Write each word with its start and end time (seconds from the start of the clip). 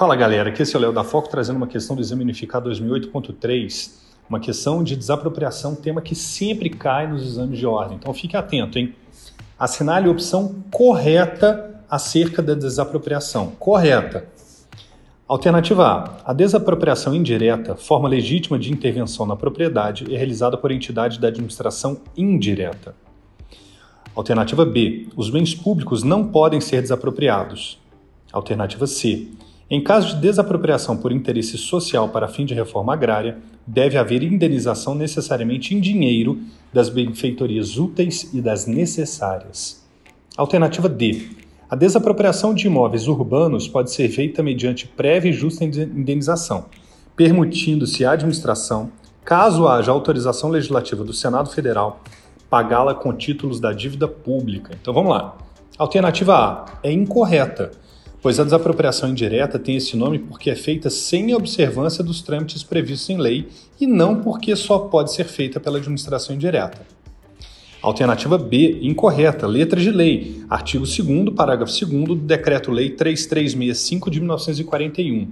Fala 0.00 0.16
galera, 0.16 0.48
aqui 0.48 0.62
é 0.62 0.76
o 0.78 0.80
Léo 0.80 0.92
da 0.94 1.04
Foco 1.04 1.28
trazendo 1.28 1.58
uma 1.58 1.66
questão 1.66 1.94
do 1.94 2.00
Exame 2.00 2.22
Unificado 2.22 2.70
2008.3, 2.70 3.90
uma 4.30 4.40
questão 4.40 4.82
de 4.82 4.96
desapropriação, 4.96 5.74
tema 5.74 6.00
que 6.00 6.14
sempre 6.14 6.70
cai 6.70 7.06
nos 7.06 7.22
exames 7.22 7.58
de 7.58 7.66
ordem. 7.66 7.98
Então 7.98 8.14
fique 8.14 8.34
atento, 8.34 8.78
hein? 8.78 8.94
Assinale 9.58 10.08
a 10.08 10.10
opção 10.10 10.64
correta 10.70 11.82
acerca 11.86 12.40
da 12.40 12.54
desapropriação. 12.54 13.52
Correta. 13.58 14.24
Alternativa 15.28 15.86
A. 15.86 16.30
A 16.30 16.32
desapropriação 16.32 17.14
indireta, 17.14 17.76
forma 17.76 18.08
legítima 18.08 18.58
de 18.58 18.72
intervenção 18.72 19.26
na 19.26 19.36
propriedade, 19.36 20.06
é 20.10 20.16
realizada 20.16 20.56
por 20.56 20.72
entidade 20.72 21.20
da 21.20 21.28
administração 21.28 22.00
indireta. 22.16 22.94
Alternativa 24.16 24.64
B. 24.64 25.08
Os 25.14 25.28
bens 25.28 25.54
públicos 25.54 26.02
não 26.02 26.26
podem 26.26 26.58
ser 26.58 26.80
desapropriados. 26.80 27.78
Alternativa 28.32 28.86
C. 28.86 29.28
Em 29.70 29.80
caso 29.80 30.16
de 30.16 30.22
desapropriação 30.22 30.96
por 30.96 31.12
interesse 31.12 31.56
social 31.56 32.08
para 32.08 32.26
fim 32.26 32.44
de 32.44 32.52
reforma 32.52 32.92
agrária, 32.92 33.38
deve 33.64 33.96
haver 33.96 34.20
indenização 34.24 34.96
necessariamente 34.96 35.72
em 35.76 35.80
dinheiro 35.80 36.40
das 36.72 36.88
benfeitorias 36.88 37.78
úteis 37.78 38.34
e 38.34 38.40
das 38.40 38.66
necessárias. 38.66 39.88
Alternativa 40.36 40.88
D. 40.88 41.28
A 41.68 41.76
desapropriação 41.76 42.52
de 42.52 42.66
imóveis 42.66 43.06
urbanos 43.06 43.68
pode 43.68 43.92
ser 43.92 44.08
feita 44.08 44.42
mediante 44.42 44.88
prévia 44.88 45.30
e 45.30 45.32
justa 45.32 45.64
indenização, 45.64 46.64
permitindo-se 47.14 48.04
à 48.04 48.10
administração, 48.10 48.90
caso 49.24 49.68
haja 49.68 49.92
autorização 49.92 50.50
legislativa 50.50 51.04
do 51.04 51.12
Senado 51.12 51.48
Federal, 51.48 52.00
pagá-la 52.48 52.92
com 52.92 53.12
títulos 53.12 53.60
da 53.60 53.72
dívida 53.72 54.08
pública. 54.08 54.76
Então 54.82 54.92
vamos 54.92 55.12
lá. 55.12 55.38
Alternativa 55.78 56.34
A 56.34 56.66
é 56.82 56.90
incorreta 56.90 57.70
pois 58.22 58.38
a 58.38 58.44
desapropriação 58.44 59.10
indireta 59.10 59.58
tem 59.58 59.76
esse 59.76 59.96
nome 59.96 60.18
porque 60.18 60.50
é 60.50 60.54
feita 60.54 60.90
sem 60.90 61.32
a 61.32 61.36
observância 61.36 62.04
dos 62.04 62.22
trâmites 62.22 62.62
previstos 62.62 63.10
em 63.10 63.16
lei 63.16 63.48
e 63.80 63.86
não 63.86 64.16
porque 64.16 64.54
só 64.54 64.78
pode 64.78 65.12
ser 65.12 65.24
feita 65.24 65.58
pela 65.58 65.78
administração 65.78 66.34
indireta. 66.34 66.82
Alternativa 67.82 68.36
B, 68.36 68.78
incorreta, 68.82 69.46
letra 69.46 69.80
de 69.80 69.90
lei, 69.90 70.44
artigo 70.50 70.84
2 70.84 71.34
parágrafo 71.34 71.72
2 71.72 72.08
do 72.08 72.14
Decreto-Lei 72.14 72.90
3365 72.90 74.10
de 74.10 74.20
1941. 74.20 75.28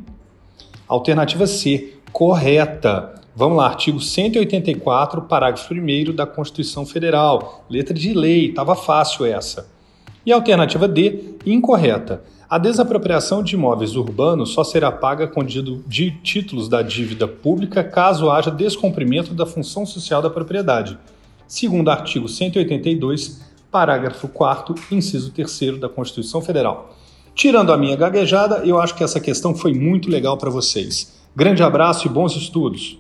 Alternativa 0.88 1.46
C, 1.46 1.92
correta. 2.10 3.20
Vamos 3.36 3.58
lá, 3.58 3.66
artigo 3.66 4.00
184, 4.00 5.22
parágrafo 5.22 5.74
1 5.74 6.14
da 6.14 6.26
Constituição 6.26 6.86
Federal, 6.86 7.66
letra 7.68 7.92
de 7.92 8.14
lei, 8.14 8.48
estava 8.48 8.74
fácil 8.74 9.26
essa. 9.26 9.68
E 10.24 10.32
alternativa 10.32 10.88
D, 10.88 11.36
incorreta. 11.44 12.24
A 12.50 12.56
desapropriação 12.56 13.42
de 13.42 13.56
imóveis 13.56 13.94
urbanos 13.94 14.54
só 14.54 14.64
será 14.64 14.91
paga 14.91 15.28
com 15.28 15.44
de 15.44 16.10
títulos 16.22 16.66
da 16.66 16.80
dívida 16.80 17.28
pública 17.28 17.84
caso 17.84 18.30
haja 18.30 18.50
descumprimento 18.50 19.34
da 19.34 19.44
função 19.44 19.84
social 19.84 20.22
da 20.22 20.30
propriedade, 20.30 20.96
segundo 21.46 21.88
o 21.88 21.91
artigo 21.91 22.26
182, 22.26 23.42
parágrafo 23.70 24.28
4 24.28 24.74
inciso 24.91 25.30
3 25.30 25.78
da 25.78 25.91
Constituição 25.91 26.41
Federal. 26.41 26.96
Tirando 27.34 27.70
a 27.70 27.76
minha 27.76 27.96
gaguejada, 27.96 28.64
eu 28.64 28.80
acho 28.80 28.94
que 28.94 29.04
essa 29.04 29.20
questão 29.20 29.54
foi 29.54 29.74
muito 29.74 30.08
legal 30.08 30.38
para 30.38 30.48
vocês. 30.48 31.20
Grande 31.36 31.62
abraço 31.62 32.06
e 32.06 32.10
bons 32.10 32.34
estudos! 32.34 32.98